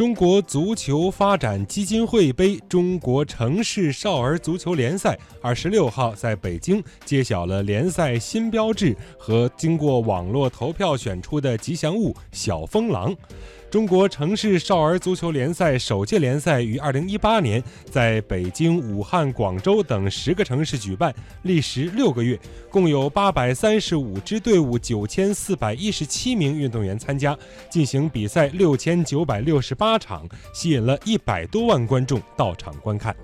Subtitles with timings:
[0.00, 13.14] 中国足球发展基金会杯中国城市少儿足球联赛二十六号在北京揭晓了联赛新标志和经过网络投票选出的吉祥物“小风狼”。
[13.70, 22.36] 中国城市少儿足球联赛首届联赛于二零一八年在北京、武汉、广州等十个城市举办，历时六个月，
[22.68, 27.38] 共有八百三十五支队伍、九千四百一十七名运动员参加，
[27.70, 33.14] 进行比赛六千九百六十八场，吸引了一百多万观众到场观看。